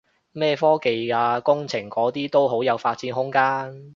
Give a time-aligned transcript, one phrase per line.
[0.31, 3.89] 咩科技啊工程嗰啲都好有發展空間